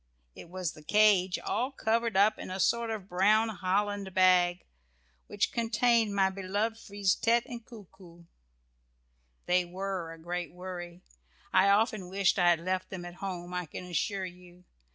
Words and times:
It 0.33 0.49
was 0.49 0.71
the 0.71 0.81
cage, 0.81 1.37
all 1.37 1.71
covered 1.71 2.17
up 2.17 2.39
in 2.39 2.49
a 2.49 2.59
sort 2.59 2.89
of 2.89 3.07
brown 3.07 3.49
holland 3.49 4.15
bag, 4.15 4.65
which 5.27 5.51
contained 5.51 6.15
my 6.15 6.31
beloved 6.31 6.79
Frise 6.79 7.15
tête 7.15 7.45
and 7.45 7.63
Coo 7.63 7.85
coo. 7.91 8.25
They 9.45 9.63
were 9.63 10.11
a 10.11 10.17
great 10.17 10.51
worry. 10.51 11.03
I 11.53 11.69
often 11.69 12.09
wished 12.09 12.39
I 12.39 12.49
had 12.49 12.61
left 12.61 12.89
them 12.89 13.05
at 13.05 13.13
home, 13.21 13.53
I 13.53 13.67
can 13.67 13.85
assure 13.85 14.25
you. 14.25 14.63